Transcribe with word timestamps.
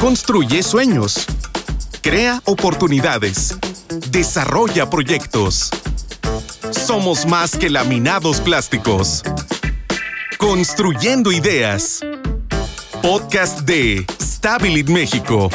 Construye 0.00 0.62
sueños. 0.62 1.26
Crea 2.00 2.40
oportunidades. 2.46 3.54
Desarrolla 4.10 4.88
proyectos. 4.88 5.68
Somos 6.70 7.26
más 7.26 7.54
que 7.54 7.68
laminados 7.68 8.40
plásticos. 8.40 9.22
Construyendo 10.38 11.30
ideas. 11.32 12.00
Podcast 13.02 13.60
de 13.60 14.06
Stabilit 14.18 14.88
México. 14.88 15.50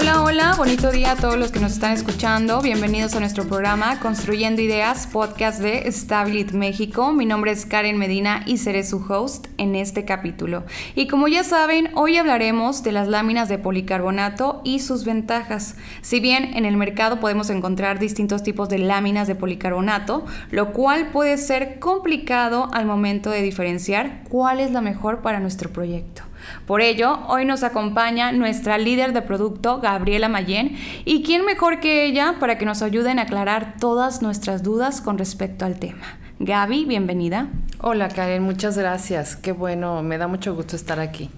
Hola, 0.00 0.22
hola, 0.22 0.54
bonito 0.56 0.90
día 0.90 1.12
a 1.12 1.16
todos 1.16 1.36
los 1.36 1.52
que 1.52 1.60
nos 1.60 1.72
están 1.72 1.92
escuchando. 1.92 2.62
Bienvenidos 2.62 3.14
a 3.14 3.20
nuestro 3.20 3.46
programa 3.46 4.00
Construyendo 4.00 4.62
Ideas, 4.62 5.06
podcast 5.06 5.60
de 5.60 5.92
Stabilit 5.92 6.52
México. 6.52 7.12
Mi 7.12 7.26
nombre 7.26 7.50
es 7.50 7.66
Karen 7.66 7.98
Medina 7.98 8.42
y 8.46 8.56
seré 8.56 8.82
su 8.82 9.04
host 9.06 9.48
en 9.58 9.74
este 9.74 10.06
capítulo. 10.06 10.64
Y 10.94 11.06
como 11.06 11.28
ya 11.28 11.44
saben, 11.44 11.90
hoy 11.96 12.16
hablaremos 12.16 12.82
de 12.82 12.92
las 12.92 13.08
láminas 13.08 13.50
de 13.50 13.58
policarbonato 13.58 14.62
y 14.64 14.78
sus 14.78 15.04
ventajas. 15.04 15.74
Si 16.00 16.18
bien 16.18 16.54
en 16.54 16.64
el 16.64 16.78
mercado 16.78 17.20
podemos 17.20 17.50
encontrar 17.50 17.98
distintos 17.98 18.42
tipos 18.42 18.70
de 18.70 18.78
láminas 18.78 19.28
de 19.28 19.34
policarbonato, 19.34 20.24
lo 20.50 20.72
cual 20.72 21.08
puede 21.08 21.36
ser 21.36 21.78
complicado 21.78 22.70
al 22.72 22.86
momento 22.86 23.28
de 23.28 23.42
diferenciar 23.42 24.22
cuál 24.30 24.60
es 24.60 24.70
la 24.70 24.80
mejor 24.80 25.20
para 25.20 25.40
nuestro 25.40 25.68
proyecto. 25.70 26.29
Por 26.66 26.80
ello, 26.80 27.20
hoy 27.28 27.44
nos 27.44 27.62
acompaña 27.62 28.32
nuestra 28.32 28.78
líder 28.78 29.12
de 29.12 29.22
producto, 29.22 29.80
Gabriela 29.80 30.28
Mayen, 30.28 30.76
y 31.04 31.22
quién 31.22 31.44
mejor 31.44 31.80
que 31.80 32.04
ella 32.04 32.36
para 32.40 32.58
que 32.58 32.66
nos 32.66 32.82
ayuden 32.82 33.18
a 33.18 33.22
aclarar 33.22 33.74
todas 33.78 34.22
nuestras 34.22 34.62
dudas 34.62 35.00
con 35.00 35.18
respecto 35.18 35.64
al 35.64 35.78
tema. 35.78 36.18
Gaby, 36.42 36.86
bienvenida. 36.86 37.48
Hola 37.82 38.08
Karen, 38.08 38.42
muchas 38.42 38.78
gracias. 38.78 39.36
Qué 39.36 39.52
bueno, 39.52 40.02
me 40.02 40.16
da 40.16 40.26
mucho 40.26 40.54
gusto 40.54 40.74
estar 40.74 40.98
aquí. 40.98 41.28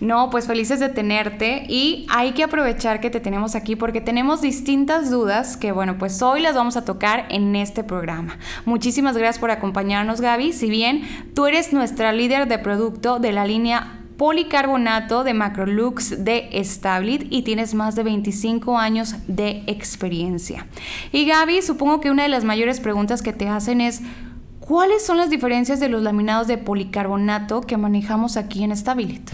No, 0.00 0.28
pues 0.28 0.46
felices 0.46 0.80
de 0.80 0.90
tenerte 0.90 1.64
y 1.66 2.06
hay 2.10 2.32
que 2.32 2.42
aprovechar 2.42 3.00
que 3.00 3.08
te 3.08 3.20
tenemos 3.20 3.54
aquí 3.54 3.74
porque 3.74 4.02
tenemos 4.02 4.42
distintas 4.42 5.10
dudas 5.10 5.56
que 5.56 5.72
bueno, 5.72 5.96
pues 5.96 6.20
hoy 6.20 6.42
las 6.42 6.54
vamos 6.54 6.76
a 6.76 6.84
tocar 6.84 7.24
en 7.30 7.56
este 7.56 7.84
programa. 7.84 8.38
Muchísimas 8.66 9.16
gracias 9.16 9.38
por 9.38 9.50
acompañarnos 9.50 10.20
Gaby. 10.20 10.52
Si 10.52 10.68
bien 10.68 11.04
tú 11.34 11.46
eres 11.46 11.72
nuestra 11.72 12.12
líder 12.12 12.46
de 12.46 12.58
producto 12.58 13.18
de 13.18 13.32
la 13.32 13.46
línea 13.46 13.99
policarbonato 14.20 15.24
de 15.24 15.32
Macrolux 15.32 16.22
de 16.22 16.50
Stablit 16.62 17.26
y 17.30 17.40
tienes 17.40 17.72
más 17.72 17.94
de 17.94 18.02
25 18.02 18.76
años 18.76 19.14
de 19.28 19.62
experiencia. 19.66 20.66
Y 21.10 21.24
Gaby, 21.24 21.62
supongo 21.62 22.02
que 22.02 22.10
una 22.10 22.24
de 22.24 22.28
las 22.28 22.44
mayores 22.44 22.80
preguntas 22.80 23.22
que 23.22 23.32
te 23.32 23.48
hacen 23.48 23.80
es 23.80 24.02
¿cuáles 24.60 25.06
son 25.06 25.16
las 25.16 25.30
diferencias 25.30 25.80
de 25.80 25.88
los 25.88 26.02
laminados 26.02 26.48
de 26.48 26.58
policarbonato 26.58 27.62
que 27.62 27.78
manejamos 27.78 28.36
aquí 28.36 28.62
en 28.62 28.76
Stabilit? 28.76 29.26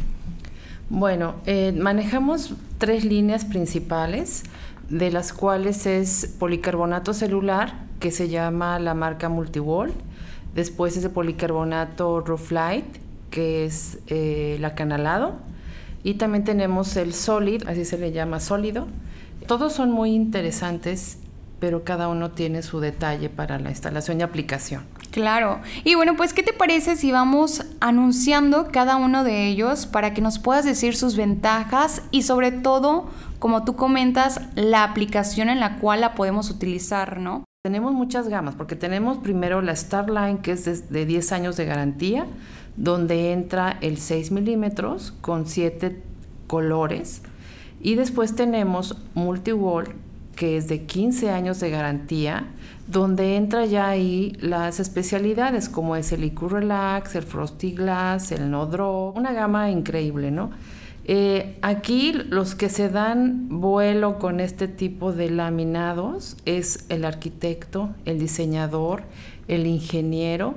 Bueno, 0.89 1.35
eh, 1.47 1.75
manejamos 1.77 2.55
tres 2.79 3.05
líneas 3.05 3.45
principales, 3.45 4.45
de 4.89 5.11
las 5.11 5.33
cuales 5.33 5.85
es 5.87 6.33
policarbonato 6.39 7.13
celular, 7.13 7.75
que 7.99 8.13
se 8.13 8.29
llama 8.29 8.79
la 8.79 8.95
marca 8.95 9.29
Multiwall, 9.29 9.93
después 10.55 10.97
es 10.97 11.03
el 11.03 11.11
policarbonato 11.11 12.21
Rooflight, 12.21 13.05
que 13.31 13.65
es 13.65 13.99
eh, 14.07 14.55
el 14.57 14.65
acanalado, 14.65 15.35
y 16.03 16.15
también 16.15 16.45
tenemos 16.45 16.97
el 16.97 17.13
solid, 17.13 17.65
así 17.67 17.85
se 17.85 17.99
le 17.99 18.13
llama 18.13 18.39
sólido. 18.39 18.87
Todos 19.47 19.73
son 19.73 19.91
muy 19.91 20.11
interesantes, 20.11 21.19
pero 21.59 21.85
cada 21.85 22.09
uno 22.09 22.31
tiene 22.31 22.63
su 22.63 22.81
detalle 22.81 23.29
para 23.29 23.59
la 23.59 23.71
instalación 23.71 24.21
y 24.21 24.23
aplicación. 24.23 24.85
Claro. 25.11 25.61
Y 25.83 25.95
bueno, 25.95 26.15
pues, 26.17 26.33
¿qué 26.33 26.43
te 26.43 26.53
parece 26.53 26.95
si 26.95 27.11
vamos 27.11 27.65
anunciando 27.81 28.69
cada 28.71 28.97
uno 28.97 29.25
de 29.25 29.47
ellos 29.47 29.87
para 29.87 30.13
que 30.13 30.21
nos 30.21 30.39
puedas 30.39 30.65
decir 30.65 30.95
sus 30.95 31.17
ventajas 31.17 32.03
y 32.11 32.23
sobre 32.23 32.53
todo, 32.53 33.09
como 33.39 33.65
tú 33.65 33.77
comentas, 33.77 34.41
la 34.55 34.85
aplicación 34.85 35.49
en 35.49 35.59
la 35.59 35.79
cual 35.79 36.03
la 36.03 36.15
podemos 36.15 36.51
utilizar, 36.51 37.19
¿no? 37.19 37.45
Tenemos 37.67 37.93
muchas 37.93 38.29
gamas, 38.29 38.55
porque 38.55 38.77
tenemos 38.77 39.19
primero 39.19 39.61
la 39.61 39.75
Starline, 39.75 40.39
que 40.39 40.53
es 40.53 40.65
de, 40.65 40.77
de 40.77 41.05
10 41.05 41.33
años 41.33 41.57
de 41.57 41.65
garantía, 41.65 42.25
donde 42.77 43.33
entra 43.33 43.77
el 43.81 43.99
6 43.99 44.31
milímetros 44.31 45.13
con 45.21 45.49
7 45.49 46.01
colores. 46.47 47.23
Y 47.81 47.97
después 47.97 48.37
tenemos 48.37 48.97
Multiwall, 49.15 49.97
que 50.37 50.57
es 50.57 50.69
de 50.69 50.83
15 50.83 51.31
años 51.33 51.59
de 51.59 51.71
garantía, 51.71 52.45
donde 52.87 53.35
entra 53.35 53.67
ya 53.67 53.89
ahí 53.89 54.37
las 54.39 54.79
especialidades 54.79 55.69
como 55.69 55.97
es 55.97 56.13
el 56.13 56.23
IQ 56.23 56.43
Relax, 56.43 57.17
el 57.17 57.25
Frosty 57.25 57.73
Glass, 57.73 58.31
el 58.31 58.49
No 58.49 58.67
Draw, 58.67 59.13
una 59.17 59.33
gama 59.33 59.73
increíble, 59.73 60.31
¿no? 60.31 60.51
Eh, 61.09 61.57
aquí 61.63 62.13
los 62.13 62.57
que 62.57 62.69
se 62.69 62.89
dan 62.89 63.49
vuelo 63.49 64.19
con 64.19 64.41
este 64.41 64.67
tipo 64.67 65.13
de 65.13 65.31
laminados 65.31 66.37
es 66.47 66.85
el 66.89 67.05
arquitecto, 67.05 67.95
el 68.05 68.19
diseñador, 68.19 69.05
el 69.47 69.67
ingeniero, 69.67 70.57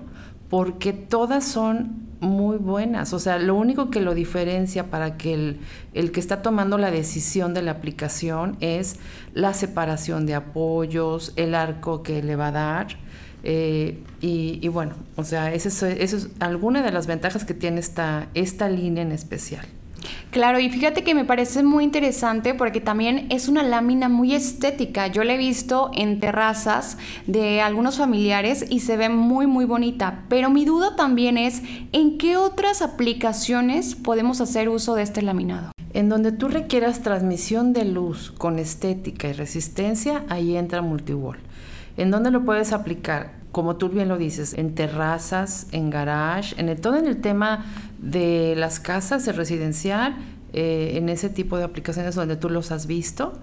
porque 0.50 0.92
todas 0.92 1.46
son 1.46 2.10
muy 2.20 2.58
buenas. 2.58 3.14
O 3.14 3.20
sea, 3.20 3.38
lo 3.38 3.54
único 3.54 3.92
que 3.92 4.02
lo 4.02 4.16
diferencia 4.16 4.90
para 4.90 5.18
que 5.18 5.36
el, 5.36 5.60
el, 5.94 6.12
que 6.12 6.20
está 6.20 6.42
tomando 6.42 6.80
la 6.80 6.90
decisión 6.90 7.54
de 7.54 7.62
la 7.62 7.70
aplicación 7.70 8.58
es 8.60 8.96
la 9.36 9.54
separación 9.54 10.26
de 10.26 10.34
apoyos, 10.34 11.31
el 11.36 11.54
arco 11.54 12.02
que 12.02 12.24
le 12.24 12.36
va 12.36 12.48
a 12.48 12.52
dar. 12.52 12.88
Eh, 13.44 14.04
y, 14.20 14.68
bueno, 14.68 14.96
o 15.16 15.24
sea, 15.24 15.54
eso 15.54 15.70
es, 15.70 15.84
es 15.84 16.30
alguna 16.40 16.81
de 16.81 16.92
las 16.92 17.06
ventajas 17.06 17.46
que 17.46 17.54
tiene 17.54 17.80
esta, 17.80 18.30
esta 18.34 18.68
línea 18.68 19.04
en 19.04 19.12
especial. 19.12 19.66
Claro, 20.31 20.59
y 20.59 20.70
fíjate 20.70 21.03
que 21.03 21.16
me 21.16 21.25
parece 21.25 21.64
muy 21.64 21.84
interesante 21.84 22.53
porque 22.53 22.81
también 22.81 23.28
es 23.30 23.47
una 23.47 23.64
lámina 23.64 24.09
muy 24.09 24.34
estética. 24.34 25.08
Yo 25.08 25.24
la 25.24 25.34
he 25.34 25.38
visto 25.38 25.92
en 25.96 26.20
terrazas 26.20 26.97
de 27.25 27.62
algunos 27.62 27.97
familiares 27.97 28.66
y 28.69 28.81
se 28.81 28.98
ve 28.98 29.09
muy 29.09 29.48
muy 29.48 29.66
bonita. 29.66 30.24
Pero 30.30 30.50
mi 30.50 30.66
duda 30.66 30.96
también 30.96 31.38
es 31.38 31.62
en 31.92 32.18
qué 32.18 32.38
otras 32.38 32.81
aplicaciones 32.81 33.96
podemos 33.96 34.42
hacer 34.42 34.69
uso 34.69 34.96
de 34.96 35.03
este 35.03 35.22
laminado. 35.22 35.72
En 35.94 36.09
donde 36.09 36.31
tú 36.31 36.48
requieras 36.48 37.02
transmisión 37.02 37.74
de 37.74 37.86
luz 37.86 38.31
con 38.38 38.59
estética 38.59 39.28
y 39.28 39.34
resistencia, 39.34 40.24
ahí 40.30 40.56
entra 40.56 40.84
Multiwall. 40.84 41.40
¿En 41.98 42.12
dónde 42.12 42.31
lo 42.31 42.46
puedes 42.46 42.72
aplicar? 42.72 43.40
Como 43.52 43.78
tú 43.78 43.90
bien 43.90 44.08
lo 44.08 44.19
dices, 44.19 44.53
en 44.53 44.75
terrazas, 44.75 45.68
en 45.72 45.90
garage, 45.90 46.53
en 46.58 46.80
todo 46.80 46.98
en 46.98 47.08
el 47.08 47.19
tema 47.19 47.66
de 48.02 48.56
las 48.56 48.80
casas 48.80 49.26
de 49.26 49.32
residencial, 49.32 50.16
eh, 50.54 50.94
en 50.96 51.10
ese 51.10 51.30
tipo 51.30 51.58
de 51.58 51.64
aplicaciones 51.64 52.16
donde 52.16 52.36
tú 52.36 52.50
los 52.50 52.72
has 52.72 52.88
visto, 52.88 53.34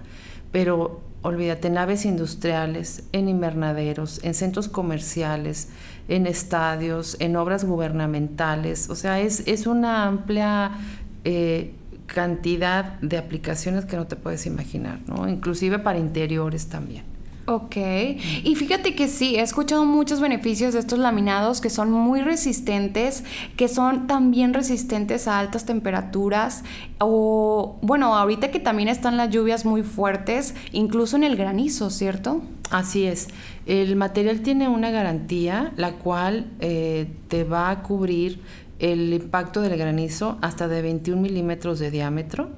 pero 0.51 1.01
olvídate, 1.21 1.69
naves 1.69 2.05
industriales, 2.05 3.03
en 3.11 3.29
invernaderos, 3.29 4.23
en 4.23 4.33
centros 4.33 4.67
comerciales, 4.67 5.69
en 6.07 6.27
estadios, 6.27 7.17
en 7.19 7.35
obras 7.35 7.65
gubernamentales, 7.65 8.89
o 8.89 8.95
sea, 8.95 9.19
es, 9.19 9.43
es 9.47 9.67
una 9.67 10.05
amplia 10.05 10.71
eh, 11.23 11.73
cantidad 12.05 12.99
de 13.01 13.17
aplicaciones 13.17 13.85
que 13.85 13.97
no 13.97 14.07
te 14.07 14.15
puedes 14.15 14.45
imaginar, 14.45 14.99
¿no? 15.07 15.27
Inclusive 15.27 15.79
para 15.79 15.99
interiores 15.99 16.67
también. 16.67 17.16
Ok, 17.49 17.77
y 18.43 18.55
fíjate 18.55 18.93
que 18.93 19.07
sí, 19.07 19.37
he 19.37 19.41
escuchado 19.41 19.85
muchos 19.85 20.19
beneficios 20.19 20.73
de 20.73 20.79
estos 20.79 20.99
laminados 20.99 21.61
que 21.61 21.69
son 21.69 21.89
muy 21.89 22.19
resistentes, 22.19 23.23
que 23.55 23.69
son 23.69 24.05
también 24.05 24.53
resistentes 24.53 25.29
a 25.29 25.39
altas 25.39 25.63
temperaturas 25.65 26.65
o, 26.99 27.77
bueno, 27.81 28.17
ahorita 28.17 28.51
que 28.51 28.59
también 28.59 28.89
están 28.89 29.15
las 29.15 29.29
lluvias 29.29 29.63
muy 29.63 29.83
fuertes, 29.83 30.55
incluso 30.73 31.15
en 31.15 31.23
el 31.23 31.37
granizo, 31.37 31.89
¿cierto? 31.89 32.41
Así 32.69 33.05
es, 33.05 33.29
el 33.65 33.95
material 33.95 34.41
tiene 34.41 34.67
una 34.67 34.91
garantía, 34.91 35.71
la 35.77 35.93
cual 35.93 36.51
eh, 36.59 37.07
te 37.29 37.45
va 37.45 37.69
a 37.69 37.81
cubrir 37.81 38.41
el 38.79 39.13
impacto 39.13 39.61
del 39.61 39.77
granizo 39.77 40.37
hasta 40.41 40.67
de 40.67 40.81
21 40.81 41.21
milímetros 41.21 41.79
de 41.79 41.91
diámetro 41.91 42.49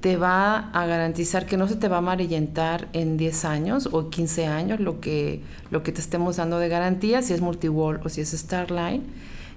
te 0.00 0.16
va 0.16 0.70
a 0.70 0.86
garantizar 0.86 1.46
que 1.46 1.56
no 1.56 1.66
se 1.66 1.76
te 1.76 1.88
va 1.88 1.96
a 1.96 1.98
amarillentar 1.98 2.88
en 2.92 3.16
10 3.16 3.44
años 3.44 3.88
o 3.90 4.10
15 4.10 4.46
años 4.46 4.80
lo 4.80 5.00
que, 5.00 5.42
lo 5.70 5.82
que 5.82 5.90
te 5.90 6.00
estemos 6.00 6.36
dando 6.36 6.58
de 6.58 6.68
garantía, 6.68 7.20
si 7.22 7.34
es 7.34 7.40
multiwall 7.40 8.00
o 8.04 8.08
si 8.08 8.20
es 8.20 8.30
Starline, 8.30 9.02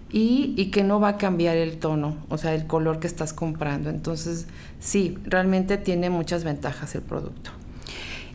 y, 0.09 0.53
y, 0.57 0.71
que 0.71 0.83
no 0.83 0.99
va 0.99 1.09
a 1.09 1.17
cambiar 1.17 1.55
el 1.55 1.77
tono, 1.77 2.17
o 2.27 2.37
sea, 2.37 2.53
el 2.53 2.67
color 2.67 2.99
que 2.99 3.07
estás 3.07 3.31
comprando. 3.31 3.89
Entonces, 3.89 4.45
sí, 4.79 5.17
realmente 5.23 5.77
tiene 5.77 6.09
muchas 6.09 6.43
ventajas 6.43 6.95
el 6.95 7.01
producto. 7.01 7.51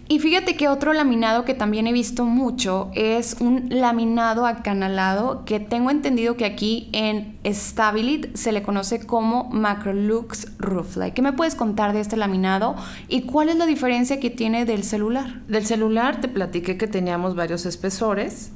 Y 0.08 0.20
fíjate 0.20 0.54
que 0.54 0.68
otro 0.68 0.92
laminado 0.92 1.44
que 1.44 1.52
también 1.52 1.88
he 1.88 1.92
visto 1.92 2.24
mucho 2.24 2.90
es 2.94 3.38
un 3.40 3.66
laminado 3.70 4.46
acanalado 4.46 5.44
que 5.44 5.58
tengo 5.58 5.90
entendido 5.90 6.36
que 6.36 6.44
aquí 6.44 6.88
en 6.92 7.36
Stabilit 7.44 8.36
se 8.36 8.52
le 8.52 8.62
conoce 8.62 9.04
como 9.04 9.48
Macrolux 9.50 10.56
Rooflight. 10.58 11.12
¿Qué 11.12 11.22
me 11.22 11.32
puedes 11.32 11.56
contar 11.56 11.92
de 11.92 11.98
este 11.98 12.16
laminado 12.16 12.76
y 13.08 13.22
cuál 13.22 13.48
es 13.48 13.56
la 13.56 13.66
diferencia 13.66 14.20
que 14.20 14.30
tiene 14.30 14.64
del 14.64 14.84
celular? 14.84 15.42
Del 15.48 15.66
celular 15.66 16.20
te 16.20 16.28
platiqué 16.28 16.76
que 16.76 16.86
teníamos 16.86 17.34
varios 17.34 17.66
espesores, 17.66 18.52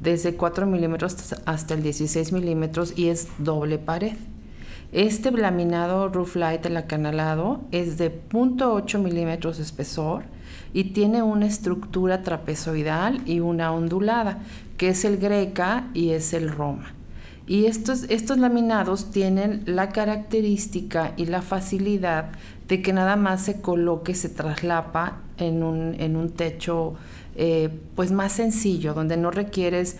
desde 0.00 0.36
4 0.36 0.66
milímetros 0.66 1.34
hasta 1.44 1.74
el 1.74 1.82
16 1.82 2.32
milímetros 2.32 2.94
y 2.96 3.08
es 3.08 3.28
doble 3.36 3.76
pared. 3.76 4.16
Este 4.90 5.30
laminado 5.32 6.08
Roof 6.08 6.36
Light, 6.36 6.64
el 6.64 6.78
acanalado, 6.78 7.60
es 7.72 7.98
de 7.98 8.10
0.8 8.30 8.98
milímetros 9.00 9.58
de 9.58 9.64
espesor 9.64 10.24
y 10.74 10.84
tiene 10.92 11.22
una 11.22 11.46
estructura 11.46 12.22
trapezoidal 12.22 13.22
y 13.24 13.40
una 13.40 13.72
ondulada, 13.72 14.40
que 14.76 14.88
es 14.88 15.04
el 15.06 15.16
Greca 15.16 15.88
y 15.94 16.10
es 16.10 16.34
el 16.34 16.50
Roma. 16.50 16.92
Y 17.46 17.66
estos, 17.66 18.04
estos 18.04 18.38
laminados 18.38 19.10
tienen 19.10 19.62
la 19.66 19.90
característica 19.90 21.12
y 21.16 21.26
la 21.26 21.42
facilidad 21.42 22.32
de 22.68 22.82
que 22.82 22.92
nada 22.92 23.16
más 23.16 23.42
se 23.42 23.60
coloque, 23.60 24.14
se 24.14 24.30
traslapa 24.30 25.20
en 25.38 25.62
un, 25.62 25.94
en 25.98 26.16
un 26.16 26.30
techo 26.30 26.94
eh, 27.36 27.68
pues 27.94 28.12
más 28.12 28.32
sencillo, 28.32 28.94
donde 28.94 29.16
no 29.16 29.30
requieres 29.30 29.98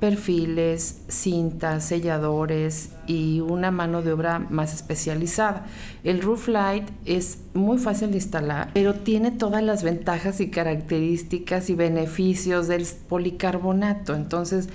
perfiles, 0.00 1.02
cintas, 1.08 1.84
selladores 1.84 2.90
y 3.06 3.40
una 3.40 3.70
mano 3.70 4.02
de 4.02 4.12
obra 4.12 4.38
más 4.38 4.74
especializada. 4.74 5.66
El 6.04 6.20
Roof 6.22 6.48
Light 6.48 6.88
es 7.04 7.38
muy 7.54 7.78
fácil 7.78 8.10
de 8.10 8.16
instalar, 8.16 8.70
pero 8.74 8.94
tiene 8.94 9.30
todas 9.30 9.62
las 9.62 9.82
ventajas 9.82 10.40
y 10.40 10.50
características 10.50 11.70
y 11.70 11.74
beneficios 11.74 12.68
del 12.68 12.86
policarbonato. 13.08 14.14
Entonces, 14.14 14.68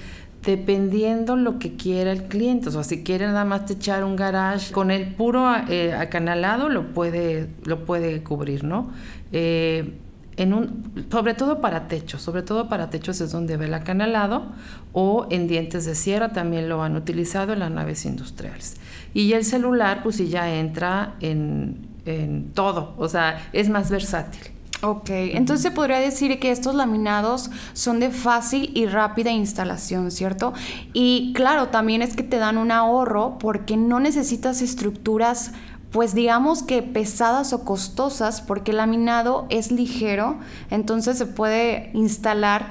dependiendo 0.44 1.36
lo 1.36 1.60
que 1.60 1.76
quiera 1.76 2.12
el 2.12 2.24
cliente. 2.24 2.70
O 2.70 2.72
sea, 2.72 2.84
si 2.84 3.04
quiere 3.04 3.28
nada 3.28 3.46
más 3.46 3.70
echar 3.70 4.04
un 4.04 4.16
garage 4.16 4.72
con 4.72 4.92
el 4.92 5.14
puro 5.14 5.48
eh, 5.70 5.94
acanalado, 5.94 6.70
lo 6.70 6.94
puede, 6.94 7.48
lo 7.64 7.86
puede 7.86 8.24
cubrir, 8.24 8.64
¿no? 8.64 8.92
Eh, 9.32 9.94
en 10.42 10.54
un, 10.54 11.06
sobre 11.12 11.36
todo 11.36 11.62
para 11.62 11.88
techos, 11.88 12.24
sobre 12.24 12.42
todo 12.42 12.68
para 12.68 12.90
techos 12.90 13.22
es 13.22 13.32
donde 13.32 13.58
ve 13.58 13.66
el 13.66 13.74
acanalado 13.76 14.48
o 14.92 15.28
en 15.30 15.48
dientes 15.48 15.86
de 15.86 15.94
sierra 15.94 16.34
también 16.34 16.68
lo 16.68 16.82
han 16.82 16.96
utilizado 16.96 17.54
en 17.54 17.60
las 17.60 17.70
naves 17.70 18.06
industriales. 18.06 18.78
Y 19.14 19.34
el 19.34 19.46
celular 19.46 20.02
pues 20.02 20.16
sí 20.16 20.30
ya 20.30 20.52
entra 20.52 21.14
en, 21.22 21.88
en 22.06 22.54
todo, 22.54 22.96
o 22.98 23.08
sea, 23.08 23.50
es 23.54 23.70
más 23.70 23.92
versátil. 23.92 24.42
Ok, 24.84 25.12
entonces 25.12 25.62
se 25.62 25.70
podría 25.70 26.00
decir 26.00 26.40
que 26.40 26.50
estos 26.50 26.74
laminados 26.74 27.52
son 27.74 28.00
de 28.00 28.10
fácil 28.10 28.72
y 28.74 28.88
rápida 28.88 29.30
instalación, 29.30 30.10
¿cierto? 30.10 30.54
Y 30.92 31.34
claro, 31.36 31.68
también 31.68 32.02
es 32.02 32.16
que 32.16 32.24
te 32.24 32.38
dan 32.38 32.58
un 32.58 32.72
ahorro 32.72 33.38
porque 33.38 33.78
no 33.78 34.00
necesitas 34.00 34.64
estructuras 34.64 35.52
pues 35.92 36.16
digamos 36.16 36.64
que 36.64 36.82
pesadas 36.82 37.54
o 37.54 37.66
costosas 37.66 38.42
porque 38.42 38.72
el 38.72 38.78
laminado 38.78 39.46
es 39.50 39.72
ligero, 39.72 40.40
entonces 40.70 41.18
se 41.18 41.26
puede 41.26 41.92
instalar 41.94 42.70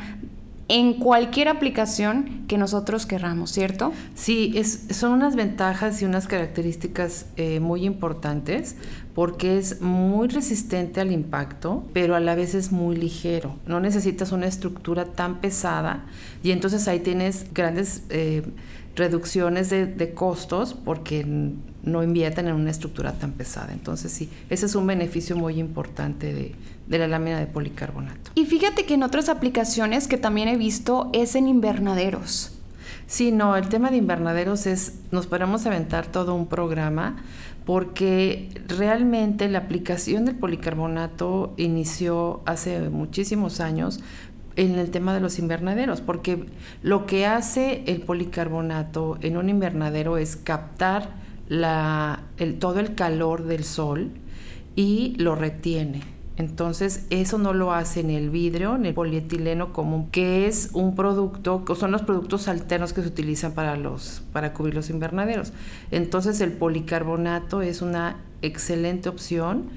en 0.69 0.95
cualquier 0.95 1.49
aplicación 1.49 2.45
que 2.47 2.57
nosotros 2.57 3.05
querramos, 3.05 3.51
¿cierto? 3.51 3.93
Sí, 4.15 4.53
es, 4.55 4.87
son 4.91 5.11
unas 5.11 5.35
ventajas 5.35 6.01
y 6.01 6.05
unas 6.05 6.29
características 6.29 7.27
eh, 7.37 7.59
muy 7.59 7.85
importantes 7.85 8.77
porque 9.21 9.59
es 9.59 9.83
muy 9.83 10.29
resistente 10.29 10.99
al 10.99 11.13
impacto, 11.13 11.85
pero 11.93 12.17
a 12.17 12.21
la 12.21 12.35
vez 12.35 12.55
es 12.55 12.73
muy 12.73 12.97
ligero. 12.97 13.55
No 13.67 13.79
necesitas 13.79 14.33
una 14.33 14.47
estructura 14.47 15.05
tan 15.05 15.43
pesada 15.43 16.07
y 16.43 16.53
entonces 16.53 16.89
ahí 16.89 17.01
tienes 17.01 17.45
grandes 17.53 18.05
eh, 18.09 18.43
reducciones 18.97 19.69
de, 19.69 20.13
costos 20.15 20.73
porque 20.73 21.27
no 21.83 22.03
invierten 22.03 22.49
en 22.49 22.55
una 22.55 22.71
estructura 22.71 23.13
tan 23.13 23.33
pesada. 23.33 23.75
Entonces 23.75 24.11
sí, 24.11 24.31
ese 24.49 24.65
es 24.65 24.75
un 24.75 24.87
beneficio 24.87 25.37
muy 25.37 25.59
importante 25.59 26.33
de, 26.33 26.55
de 26.87 26.99
la 26.99 27.07
lámina 27.07 27.39
de 27.39 27.47
policarbonato. 27.47 28.31
Y 28.37 28.47
fíjate 28.47 28.87
que 28.87 28.95
en 28.95 29.03
otras 29.03 29.29
aplicaciones 29.29 30.09
que 30.09 30.17
también 30.17 30.49
he 30.49 30.57
visto 30.57 31.11
es 31.13 31.35
en 31.35 31.47
invernaderos. 31.47 32.53
Sí, 33.11 33.33
no, 33.33 33.57
el 33.57 33.69
tema 33.69 33.91
de 33.91 33.97
invernaderos 33.97 34.69
es, 34.69 35.01
nos 35.11 35.27
podemos 35.27 35.67
aventar 35.67 36.07
todo 36.07 36.33
un 36.37 36.47
programa 36.47 37.17
porque 37.67 38.49
realmente 38.69 39.49
la 39.49 39.59
aplicación 39.59 40.27
del 40.27 40.37
policarbonato 40.37 41.53
inició 41.57 42.41
hace 42.47 42.89
muchísimos 42.89 43.59
años 43.59 43.99
en 44.55 44.79
el 44.79 44.93
tema 44.93 45.13
de 45.13 45.19
los 45.19 45.41
invernaderos, 45.41 46.01
porque 46.01 46.47
lo 46.85 47.05
que 47.07 47.27
hace 47.27 47.83
el 47.89 48.03
policarbonato 48.03 49.19
en 49.23 49.39
un 49.39 49.49
invernadero 49.49 50.17
es 50.17 50.37
captar 50.37 51.11
la, 51.49 52.23
el, 52.37 52.61
todo 52.61 52.79
el 52.79 52.95
calor 52.95 53.43
del 53.43 53.65
sol 53.65 54.13
y 54.77 55.17
lo 55.19 55.35
retiene. 55.35 56.20
Entonces, 56.41 57.05
eso 57.11 57.37
no 57.37 57.53
lo 57.53 57.75
hace 57.75 58.01
en 58.01 58.09
el 58.09 58.31
vidrio, 58.31 58.75
en 58.75 58.87
el 58.87 58.95
polietileno 58.95 59.75
común, 59.75 60.09
que 60.11 60.47
es 60.47 60.71
un 60.73 60.97
producto, 60.97 61.63
son 61.77 61.91
los 61.91 62.01
productos 62.01 62.49
alternos 62.49 62.95
que 62.95 63.03
se 63.03 63.09
utilizan 63.09 63.53
para, 63.53 63.77
los, 63.77 64.23
para 64.33 64.55
cubrir 64.55 64.75
los 64.75 64.89
invernaderos. 64.89 65.53
Entonces, 65.91 66.41
el 66.41 66.53
policarbonato 66.53 67.61
es 67.61 67.83
una 67.83 68.17
excelente 68.41 69.11
opción 69.11 69.69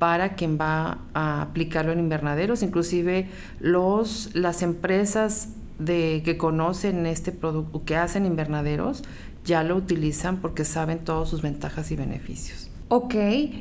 para 0.00 0.34
quien 0.34 0.58
va 0.60 0.98
a 1.14 1.40
aplicarlo 1.40 1.92
en 1.92 2.00
invernaderos. 2.00 2.64
Inclusive 2.64 3.28
los, 3.60 4.30
las 4.34 4.62
empresas 4.62 5.50
de, 5.78 6.22
que 6.24 6.36
conocen 6.36 7.06
este 7.06 7.30
producto, 7.30 7.84
que 7.84 7.94
hacen 7.94 8.26
invernaderos, 8.26 9.04
ya 9.44 9.62
lo 9.62 9.76
utilizan 9.76 10.38
porque 10.38 10.64
saben 10.64 10.98
todas 10.98 11.28
sus 11.28 11.42
ventajas 11.42 11.92
y 11.92 11.96
beneficios. 11.96 12.67
Ok, 12.90 13.14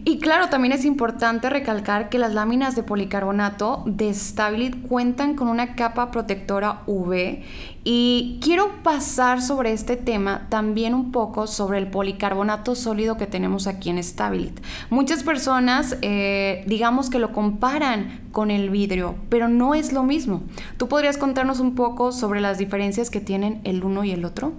y 0.06 0.20
claro, 0.20 0.48
también 0.48 0.72
es 0.72 0.86
importante 0.86 1.50
recalcar 1.50 2.08
que 2.08 2.18
las 2.18 2.34
láminas 2.34 2.78
de 2.78 2.84
policarbonato 2.84 3.84
de 3.86 4.14
Stabilit 4.14 4.88
cuentan 4.88 5.36
con 5.36 5.50
una 5.50 5.76
capa 5.76 6.12
protectora 6.12 6.84
UV 6.86 7.42
y 7.84 8.40
quiero 8.42 8.82
pasar 8.84 9.42
sobre 9.42 9.74
este 9.74 9.98
tema 9.98 10.48
también 10.48 10.94
un 10.94 11.12
poco 11.12 11.46
sobre 11.46 11.78
el 11.78 11.88
policarbonato 11.88 12.74
sólido 12.74 13.18
que 13.18 13.28
tenemos 13.28 13.68
aquí 13.68 13.90
en 13.90 14.02
Stabilit. 14.02 14.62
Muchas 14.90 15.24
personas 15.24 15.98
eh, 16.02 16.64
digamos 16.66 17.10
que 17.10 17.20
lo 17.20 17.34
comparan 17.34 18.22
con 18.32 18.50
el 18.50 18.70
vidrio, 18.70 19.16
pero 19.28 19.50
no 19.50 19.76
es 19.76 19.92
lo 19.92 20.04
mismo. 20.04 20.44
¿Tú 20.78 20.88
podrías 20.88 21.18
contarnos 21.18 21.60
un 21.60 21.76
poco 21.76 22.14
sobre 22.14 22.40
las 22.40 22.58
diferencias 22.58 23.10
que 23.10 23.20
tienen 23.20 23.60
el 23.66 23.84
uno 23.84 24.06
y 24.06 24.12
el 24.12 24.24
otro? 24.24 24.54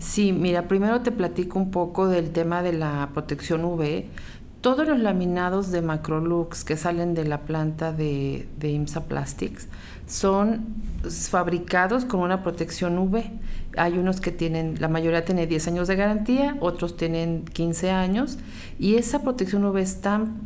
Sí, 0.00 0.32
mira, 0.32 0.66
primero 0.66 1.02
te 1.02 1.12
platico 1.12 1.58
un 1.58 1.70
poco 1.70 2.08
del 2.08 2.30
tema 2.30 2.62
de 2.62 2.72
la 2.72 3.10
protección 3.12 3.66
UV. 3.66 4.04
Todos 4.62 4.88
los 4.88 4.98
laminados 4.98 5.70
de 5.70 5.82
Macrolux 5.82 6.64
que 6.64 6.78
salen 6.78 7.12
de 7.14 7.26
la 7.26 7.42
planta 7.42 7.92
de, 7.92 8.48
de 8.58 8.70
IMSA 8.70 9.04
Plastics 9.04 9.68
son 10.06 10.74
fabricados 11.28 12.06
con 12.06 12.20
una 12.20 12.42
protección 12.42 12.98
UV. 12.98 13.24
Hay 13.76 13.98
unos 13.98 14.22
que 14.22 14.32
tienen, 14.32 14.80
la 14.80 14.88
mayoría 14.88 15.26
tiene 15.26 15.46
10 15.46 15.68
años 15.68 15.86
de 15.86 15.96
garantía, 15.96 16.56
otros 16.60 16.96
tienen 16.96 17.44
15 17.44 17.90
años, 17.90 18.38
y 18.78 18.96
esa 18.96 19.22
protección 19.22 19.64
UV 19.66 19.76
es 19.78 20.00
tan 20.00 20.40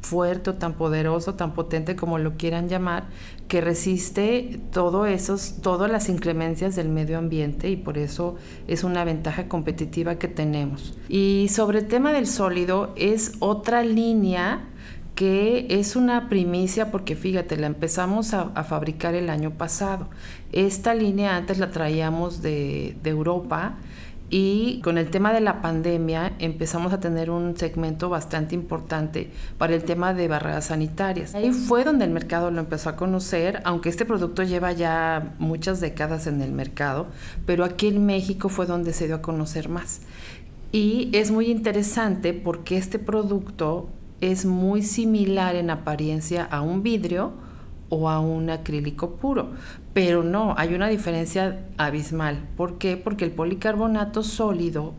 fuerte 0.00 0.50
o 0.50 0.54
tan 0.54 0.74
poderoso, 0.74 1.34
tan 1.34 1.54
potente 1.54 1.96
como 1.96 2.18
lo 2.18 2.36
quieran 2.36 2.68
llamar, 2.68 3.08
que 3.48 3.60
resiste 3.60 4.60
todo 4.72 5.06
esos, 5.06 5.56
todas 5.60 5.90
las 5.90 6.08
inclemencias 6.08 6.76
del 6.76 6.88
medio 6.88 7.18
ambiente 7.18 7.68
y 7.68 7.76
por 7.76 7.98
eso 7.98 8.36
es 8.66 8.84
una 8.84 9.04
ventaja 9.04 9.48
competitiva 9.48 10.16
que 10.16 10.28
tenemos. 10.28 10.96
Y 11.08 11.48
sobre 11.50 11.80
el 11.80 11.88
tema 11.88 12.12
del 12.12 12.26
sólido, 12.26 12.92
es 12.96 13.32
otra 13.40 13.82
línea 13.82 14.66
que 15.14 15.66
es 15.68 15.96
una 15.96 16.30
primicia 16.30 16.90
porque 16.90 17.14
fíjate, 17.14 17.58
la 17.58 17.66
empezamos 17.66 18.32
a, 18.32 18.46
fabricar 18.64 19.14
el 19.14 19.28
año 19.28 19.50
pasado. 19.50 20.08
Esta 20.52 20.94
línea 20.94 21.36
antes 21.36 21.58
la 21.58 21.70
traíamos 21.70 22.40
de 22.40 22.96
Europa 23.04 23.76
y 24.30 24.80
con 24.82 24.96
el 24.96 25.10
tema 25.10 25.32
de 25.32 25.40
la 25.40 25.60
pandemia 25.60 26.32
empezamos 26.38 26.92
a 26.92 27.00
tener 27.00 27.30
un 27.30 27.56
segmento 27.56 28.08
bastante 28.08 28.54
importante 28.54 29.28
para 29.58 29.74
el 29.74 29.82
tema 29.82 30.14
de 30.14 30.28
barreras 30.28 30.66
sanitarias. 30.66 31.34
Ahí 31.34 31.50
fue 31.50 31.82
donde 31.82 32.04
el 32.04 32.12
mercado 32.12 32.52
lo 32.52 32.60
empezó 32.60 32.90
a 32.90 32.96
conocer, 32.96 33.60
aunque 33.64 33.88
este 33.88 34.04
producto 34.04 34.44
lleva 34.44 34.70
ya 34.70 35.34
muchas 35.40 35.80
décadas 35.80 36.28
en 36.28 36.40
el 36.42 36.52
mercado, 36.52 37.08
pero 37.44 37.64
aquí 37.64 37.88
en 37.88 38.06
México 38.06 38.48
fue 38.48 38.66
donde 38.66 38.92
se 38.92 39.08
dio 39.08 39.16
a 39.16 39.22
conocer 39.22 39.68
más. 39.68 40.02
Y 40.70 41.10
es 41.12 41.32
muy 41.32 41.50
interesante 41.50 42.32
porque 42.32 42.76
este 42.76 43.00
producto 43.00 43.88
es 44.20 44.44
muy 44.44 44.82
similar 44.82 45.56
en 45.56 45.70
apariencia 45.70 46.44
a 46.44 46.60
un 46.60 46.84
vidrio, 46.84 47.32
o 47.90 48.08
a 48.08 48.20
un 48.20 48.48
acrílico 48.48 49.16
puro. 49.16 49.50
Pero 49.92 50.22
no, 50.22 50.54
hay 50.56 50.74
una 50.74 50.88
diferencia 50.88 51.66
abismal. 51.76 52.48
¿Por 52.56 52.78
qué? 52.78 52.96
Porque 52.96 53.26
el 53.26 53.32
policarbonato 53.32 54.22
sólido 54.22 54.94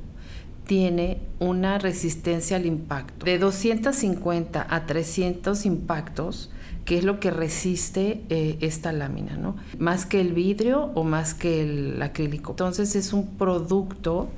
tiene 0.67 1.17
una 1.39 1.79
resistencia 1.79 2.57
al 2.57 2.65
impacto 2.65 3.25
de 3.25 3.39
250 3.39 4.67
a 4.69 4.85
300 4.85 5.65
impactos, 5.65 6.51
que 6.85 6.97
es 6.97 7.03
lo 7.03 7.19
que 7.19 7.31
resiste 7.31 8.23
eh, 8.29 8.57
esta 8.61 8.91
lámina, 8.91 9.37
¿no? 9.37 9.55
Más 9.79 10.05
que 10.05 10.21
el 10.21 10.33
vidrio 10.33 10.91
o 10.95 11.03
más 11.03 11.33
que 11.33 11.61
el 11.61 12.01
acrílico. 12.01 12.51
Entonces 12.51 12.95
es 12.95 13.13
un 13.13 13.35
producto 13.37 14.29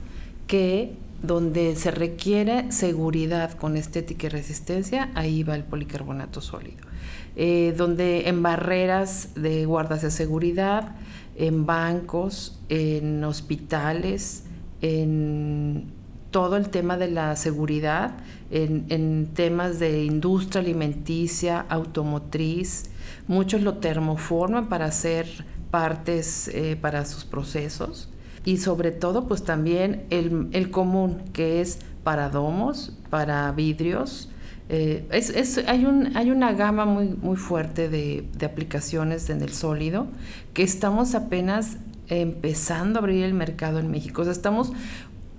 que 0.48 0.96
donde 1.24 1.76
se 1.76 1.90
requiere 1.90 2.72
seguridad 2.72 3.54
con 3.54 3.76
estética 3.76 4.28
y 4.28 4.30
resistencia, 4.30 5.10
ahí 5.16 5.42
va 5.44 5.56
el 5.56 5.64
policarbonato 5.64 6.40
sólido. 6.42 6.86
Eh, 7.36 7.74
donde 7.76 8.30
en 8.30 8.44
barreras 8.44 9.30
de 9.36 9.66
guardas 9.66 10.04
de 10.04 10.12
seguridad, 10.12 10.96
en 11.36 11.66
bancos, 11.66 12.60
en 12.70 13.24
hospitales, 13.24 14.44
en, 14.82 15.92
todo 16.34 16.58
el 16.58 16.70
tema 16.70 16.98
de 16.98 17.10
la 17.10 17.36
seguridad 17.36 18.16
en, 18.50 19.28
temas 19.34 19.80
de 19.80 20.04
industria 20.04 20.62
alimenticia, 20.62 21.66
automotriz. 21.70 22.90
Muchos 23.28 23.62
lo 23.62 23.76
termoforman 23.78 24.68
para 24.68 24.86
hacer 24.86 25.28
partes 25.72 26.50
eh, 26.50 26.76
para 26.80 27.06
sus 27.06 27.24
procesos. 27.24 28.10
Y 28.46 28.58
sobre 28.58 28.92
todo, 28.92 29.28
pues 29.28 29.44
también 29.44 30.06
el, 30.10 30.70
común, 30.72 31.22
que 31.32 31.62
es 31.62 31.80
para 32.04 32.30
domos, 32.30 32.94
para 33.10 33.52
vidrios. 33.52 34.30
Eh, 34.70 35.08
es, 35.12 35.58
hay, 35.68 35.86
un, 35.86 36.16
hay 36.16 36.32
una 36.32 36.54
gama 36.54 36.86
muy, 36.86 37.10
muy 37.10 37.38
fuerte 37.38 37.90
de, 37.90 38.28
de 38.38 38.46
aplicaciones 38.46 39.30
en 39.30 39.42
el 39.42 39.54
sólido 39.54 40.08
que 40.54 40.64
estamos 40.64 41.16
apenas 41.16 41.78
empezando 42.08 43.00
a 43.00 43.02
abrir 43.02 43.24
el 43.24 43.34
mercado 43.34 43.80
en 43.80 43.90
México. 43.92 44.22
O 44.22 44.26
sea, 44.26 44.34
estamos 44.34 44.74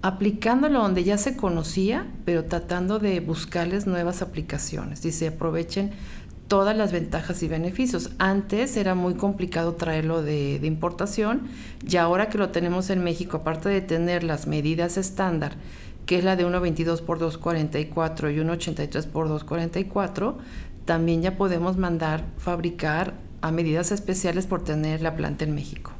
aplicándolo 0.05 0.83
donde 0.83 1.03
ya 1.03 1.17
se 1.17 1.35
conocía, 1.35 2.07
pero 2.27 2.45
tratando 2.45 2.99
de 2.99 3.21
buscarles 3.21 3.87
nuevas 3.87 4.21
aplicaciones 4.21 5.03
y 5.07 5.13
se 5.13 5.29
aprovechen 5.29 5.93
todas 6.49 6.77
las 6.77 6.93
ventajas 6.93 7.43
y 7.43 7.49
beneficios. 7.49 8.11
Antes 8.19 8.77
era 8.77 8.95
muy 8.95 9.15
complicado 9.15 9.75
traerlo 9.75 10.23
de, 10.23 10.61
importación 10.63 11.49
y 11.87 11.97
ahora 11.97 12.29
que 12.29 12.39
lo 12.39 12.51
tenemos 12.51 12.91
en 12.91 13.03
México, 13.03 13.39
aparte 13.39 13.69
de 13.69 13.81
tener 13.81 14.25
las 14.25 14.47
medidas 14.47 14.97
estándar, 14.97 15.55
que 16.07 16.19
es 16.19 16.25
la 16.25 16.37
de 16.37 16.47
1.22 16.47 17.01
por 17.01 17.19
2.44 17.19 18.35
y 18.35 18.39
1.83 18.39 19.07
por 19.07 19.29
2.44, 19.29 20.35
también 20.85 21.23
ya 21.23 21.37
podemos 21.37 21.79
mandar 21.79 22.25
fabricar 22.37 23.15
a 23.41 23.51
medidas 23.51 23.91
especiales 23.91 24.47
por 24.47 24.63
tener 24.63 25.01
la 25.01 25.17
planta 25.17 25.45
en 25.45 25.55
México. 25.55 25.94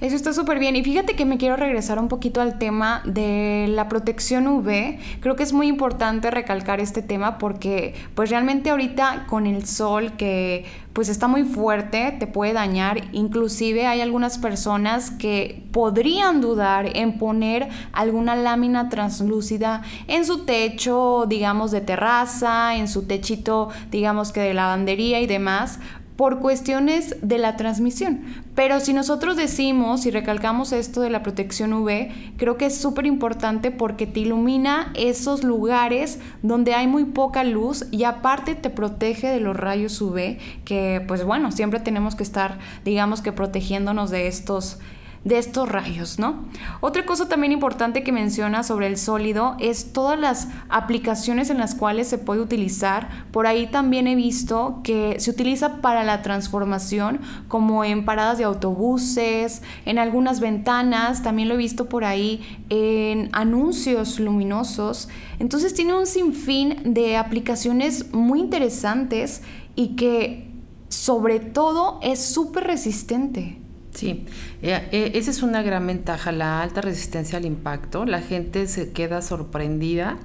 Eso 0.00 0.16
está 0.16 0.32
súper 0.32 0.58
bien. 0.58 0.76
Y 0.76 0.84
fíjate 0.84 1.16
que 1.16 1.24
me 1.24 1.38
quiero 1.38 1.56
regresar 1.56 1.98
un 1.98 2.08
poquito 2.08 2.40
al 2.40 2.58
tema 2.58 3.02
de 3.04 3.66
la 3.68 3.88
protección 3.88 4.46
UV. 4.46 4.98
Creo 5.20 5.36
que 5.36 5.42
es 5.42 5.52
muy 5.52 5.68
importante 5.68 6.30
recalcar 6.30 6.80
este 6.80 7.02
tema 7.02 7.38
porque 7.38 7.94
pues 8.14 8.30
realmente 8.30 8.70
ahorita 8.70 9.26
con 9.28 9.46
el 9.46 9.66
sol 9.66 10.12
que 10.16 10.64
pues 10.96 11.10
está 11.10 11.28
muy 11.28 11.44
fuerte, 11.44 12.16
te 12.18 12.26
puede 12.26 12.54
dañar. 12.54 13.02
Inclusive 13.12 13.86
hay 13.86 14.00
algunas 14.00 14.38
personas 14.38 15.10
que 15.10 15.62
podrían 15.70 16.40
dudar 16.40 16.96
en 16.96 17.18
poner 17.18 17.68
alguna 17.92 18.34
lámina 18.34 18.88
translúcida 18.88 19.82
en 20.08 20.24
su 20.24 20.46
techo, 20.46 21.26
digamos, 21.28 21.70
de 21.70 21.82
terraza, 21.82 22.76
en 22.76 22.88
su 22.88 23.06
techito, 23.06 23.68
digamos 23.90 24.32
que 24.32 24.40
de 24.40 24.54
lavandería 24.54 25.20
y 25.20 25.26
demás, 25.26 25.80
por 26.16 26.40
cuestiones 26.40 27.16
de 27.22 27.38
la 27.38 27.56
transmisión. 27.56 28.22
Pero 28.54 28.80
si 28.80 28.92
nosotros 28.92 29.36
decimos 29.36 30.06
y 30.06 30.10
recalcamos 30.10 30.72
esto 30.72 31.02
de 31.02 31.10
la 31.10 31.22
protección 31.22 31.74
UV, 31.74 32.08
creo 32.38 32.56
que 32.56 32.66
es 32.66 32.76
súper 32.76 33.06
importante 33.06 33.70
porque 33.70 34.06
te 34.06 34.20
ilumina 34.20 34.92
esos 34.94 35.44
lugares 35.44 36.18
donde 36.42 36.74
hay 36.74 36.86
muy 36.86 37.04
poca 37.04 37.44
luz 37.44 37.86
y 37.90 38.04
aparte 38.04 38.54
te 38.54 38.70
protege 38.70 39.28
de 39.28 39.40
los 39.40 39.56
rayos 39.56 40.00
UV, 40.00 40.38
que 40.64 41.04
pues 41.06 41.24
bueno, 41.24 41.52
siempre 41.52 41.80
tenemos 41.80 42.16
que 42.16 42.22
estar, 42.22 42.58
digamos 42.84 43.20
que 43.20 43.32
protegiéndonos 43.32 44.10
de 44.10 44.26
estos 44.26 44.78
de 45.24 45.38
estos 45.38 45.68
rayos, 45.68 46.18
¿no? 46.18 46.44
Otra 46.80 47.04
cosa 47.04 47.28
también 47.28 47.52
importante 47.52 48.04
que 48.04 48.12
menciona 48.12 48.62
sobre 48.62 48.86
el 48.86 48.96
sólido 48.96 49.56
es 49.58 49.92
todas 49.92 50.18
las 50.18 50.48
aplicaciones 50.68 51.50
en 51.50 51.58
las 51.58 51.74
cuales 51.74 52.06
se 52.08 52.18
puede 52.18 52.40
utilizar. 52.40 53.26
Por 53.32 53.46
ahí 53.46 53.66
también 53.66 54.06
he 54.06 54.14
visto 54.14 54.80
que 54.84 55.18
se 55.18 55.30
utiliza 55.30 55.80
para 55.80 56.04
la 56.04 56.22
transformación, 56.22 57.20
como 57.48 57.84
en 57.84 58.04
paradas 58.04 58.38
de 58.38 58.44
autobuses, 58.44 59.62
en 59.84 59.98
algunas 59.98 60.40
ventanas, 60.40 61.22
también 61.22 61.48
lo 61.48 61.54
he 61.54 61.58
visto 61.58 61.88
por 61.88 62.04
ahí 62.04 62.42
en 62.68 63.28
anuncios 63.32 64.20
luminosos. 64.20 65.08
Entonces 65.38 65.74
tiene 65.74 65.94
un 65.94 66.06
sinfín 66.06 66.94
de 66.94 67.16
aplicaciones 67.16 68.12
muy 68.12 68.40
interesantes 68.40 69.42
y 69.74 69.96
que 69.96 70.50
sobre 70.88 71.40
todo 71.40 71.98
es 72.02 72.24
súper 72.24 72.64
resistente. 72.64 73.65
Sí, 73.96 74.26
eh, 74.60 74.88
eh, 74.92 75.12
esa 75.14 75.30
es 75.30 75.42
una 75.42 75.62
gran 75.62 75.86
ventaja, 75.86 76.30
la 76.30 76.60
alta 76.60 76.82
resistencia 76.82 77.38
al 77.38 77.46
impacto. 77.46 78.04
La 78.04 78.20
gente 78.20 78.66
se 78.66 78.92
queda 78.92 79.22
sorprendida 79.22 80.18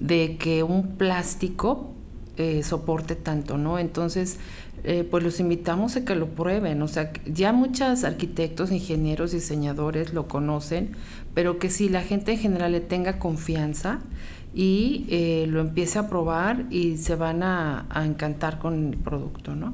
de 0.00 0.36
que 0.38 0.64
un 0.64 0.96
plástico 0.96 1.94
eh, 2.36 2.64
soporte 2.64 3.14
tanto, 3.14 3.58
¿no? 3.58 3.78
Entonces, 3.78 4.38
pues 5.12 5.22
los 5.22 5.38
invitamos 5.38 5.94
a 5.94 6.04
que 6.04 6.16
lo 6.16 6.30
prueben. 6.30 6.82
O 6.82 6.88
sea, 6.88 7.12
ya 7.24 7.52
muchos 7.52 8.02
arquitectos, 8.02 8.72
ingenieros, 8.72 9.30
diseñadores 9.30 10.12
lo 10.12 10.26
conocen, 10.26 10.96
pero 11.34 11.60
que 11.60 11.70
si 11.70 11.88
la 11.88 12.02
gente 12.02 12.32
en 12.32 12.38
general 12.38 12.72
le 12.72 12.80
tenga 12.80 13.20
confianza 13.20 14.00
y 14.52 15.46
lo 15.48 15.60
empiece 15.60 16.00
a 16.00 16.08
probar 16.08 16.64
y 16.70 16.96
se 16.96 17.14
van 17.14 17.44
a, 17.44 17.86
a 17.90 18.04
encantar 18.04 18.58
con 18.58 18.88
el 18.88 18.96
producto, 18.96 19.54
¿no? 19.54 19.72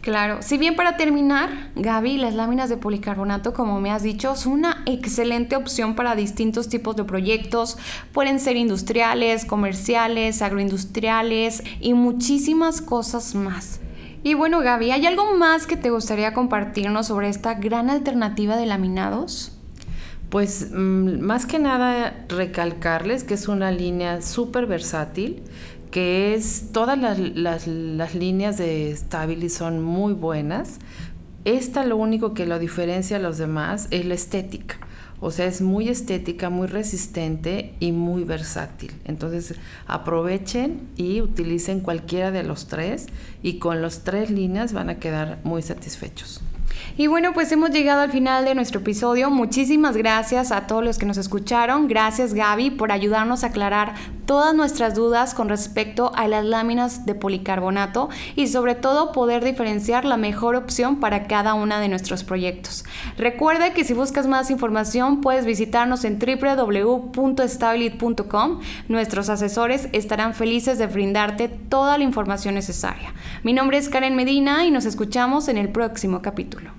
Claro, 0.00 0.38
si 0.40 0.56
bien 0.56 0.76
para 0.76 0.96
terminar, 0.96 1.70
Gaby, 1.76 2.16
las 2.16 2.34
láminas 2.34 2.70
de 2.70 2.78
policarbonato, 2.78 3.52
como 3.52 3.80
me 3.80 3.90
has 3.90 4.02
dicho, 4.02 4.34
son 4.34 4.52
una 4.52 4.82
excelente 4.86 5.56
opción 5.56 5.94
para 5.94 6.14
distintos 6.14 6.68
tipos 6.68 6.96
de 6.96 7.04
proyectos. 7.04 7.76
Pueden 8.12 8.40
ser 8.40 8.56
industriales, 8.56 9.44
comerciales, 9.44 10.40
agroindustriales 10.40 11.62
y 11.80 11.92
muchísimas 11.92 12.80
cosas 12.80 13.34
más. 13.34 13.80
Y 14.22 14.34
bueno, 14.34 14.60
Gaby, 14.60 14.90
¿hay 14.90 15.06
algo 15.06 15.34
más 15.36 15.66
que 15.66 15.76
te 15.76 15.90
gustaría 15.90 16.34
compartirnos 16.34 17.06
sobre 17.06 17.28
esta 17.28 17.54
gran 17.54 17.90
alternativa 17.90 18.56
de 18.56 18.66
laminados? 18.66 19.52
Pues 20.30 20.70
mm, 20.70 21.20
más 21.20 21.44
que 21.44 21.58
nada 21.58 22.24
recalcarles 22.28 23.24
que 23.24 23.34
es 23.34 23.48
una 23.48 23.70
línea 23.70 24.22
súper 24.22 24.66
versátil 24.66 25.42
que 25.90 26.34
es 26.34 26.66
todas 26.72 26.98
las, 26.98 27.18
las, 27.18 28.14
líneas 28.14 28.58
de 28.58 28.94
Stabili 28.96 29.48
son 29.48 29.82
muy 29.82 30.12
buenas. 30.12 30.78
Esta 31.44 31.84
lo 31.84 31.96
único 31.96 32.34
que 32.34 32.46
lo 32.46 32.58
diferencia 32.58 33.16
a 33.16 33.20
los 33.20 33.38
demás 33.38 33.88
es 33.90 34.04
la 34.04 34.14
estética. 34.14 34.78
O 35.20 35.30
sea, 35.30 35.46
es 35.46 35.60
muy 35.60 35.88
estética, 35.88 36.48
muy 36.48 36.66
resistente 36.66 37.74
y 37.78 37.92
muy 37.92 38.24
versátil. 38.24 38.92
Entonces, 39.04 39.54
aprovechen 39.86 40.88
y 40.96 41.20
utilicen 41.20 41.80
cualquiera 41.80 42.30
de 42.30 42.42
los 42.42 42.68
tres 42.68 43.06
y 43.42 43.58
con 43.58 43.82
las 43.82 44.02
tres 44.02 44.30
líneas 44.30 44.72
van 44.72 44.88
a 44.88 44.98
quedar 44.98 45.40
muy 45.44 45.60
satisfechos. 45.60 46.40
Y 47.00 47.06
bueno, 47.06 47.32
pues 47.32 47.50
hemos 47.50 47.70
llegado 47.70 48.02
al 48.02 48.10
final 48.10 48.44
de 48.44 48.54
nuestro 48.54 48.80
episodio. 48.80 49.30
Muchísimas 49.30 49.96
gracias 49.96 50.52
a 50.52 50.66
todos 50.66 50.84
los 50.84 50.98
que 50.98 51.06
nos 51.06 51.16
escucharon. 51.16 51.88
Gracias 51.88 52.34
Gaby 52.34 52.72
por 52.72 52.92
ayudarnos 52.92 53.42
a 53.42 53.46
aclarar 53.46 53.94
todas 54.26 54.54
nuestras 54.54 54.94
dudas 54.94 55.32
con 55.32 55.48
respecto 55.48 56.12
a 56.14 56.28
las 56.28 56.44
láminas 56.44 57.06
de 57.06 57.14
policarbonato 57.14 58.10
y 58.36 58.48
sobre 58.48 58.74
todo 58.74 59.12
poder 59.12 59.42
diferenciar 59.42 60.04
la 60.04 60.18
mejor 60.18 60.56
opción 60.56 61.00
para 61.00 61.26
cada 61.26 61.54
una 61.54 61.80
de 61.80 61.88
nuestros 61.88 62.22
proyectos. 62.22 62.84
Recuerda 63.16 63.72
que 63.72 63.84
si 63.84 63.94
buscas 63.94 64.26
más 64.26 64.50
información 64.50 65.22
puedes 65.22 65.46
visitarnos 65.46 66.04
en 66.04 66.18
www.stabilit.com. 66.18 68.60
Nuestros 68.88 69.30
asesores 69.30 69.88
estarán 69.92 70.34
felices 70.34 70.76
de 70.76 70.86
brindarte 70.86 71.48
toda 71.48 71.96
la 71.96 72.04
información 72.04 72.56
necesaria. 72.56 73.14
Mi 73.42 73.54
nombre 73.54 73.78
es 73.78 73.88
Karen 73.88 74.16
Medina 74.16 74.66
y 74.66 74.70
nos 74.70 74.84
escuchamos 74.84 75.48
en 75.48 75.56
el 75.56 75.70
próximo 75.70 76.20
capítulo. 76.20 76.72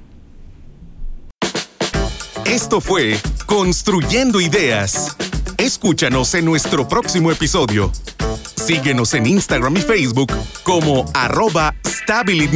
Esto 2.52 2.82
fue 2.82 3.18
Construyendo 3.46 4.42
Ideas. 4.42 5.16
Escúchanos 5.56 6.34
en 6.34 6.44
nuestro 6.44 6.86
próximo 6.86 7.32
episodio. 7.32 7.94
Síguenos 8.58 9.14
en 9.14 9.26
Instagram 9.26 9.78
y 9.78 9.80
Facebook 9.80 10.34
como 10.64 11.10
arroba 11.14 11.74
Stabilit. 11.88 12.52